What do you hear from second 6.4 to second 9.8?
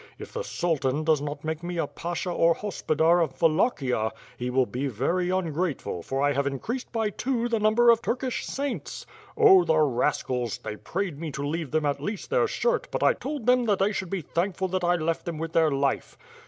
increasod by two the number of Turkish saints. Oh! the